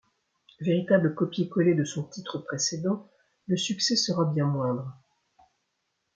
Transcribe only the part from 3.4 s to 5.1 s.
le succès sera bien moindre.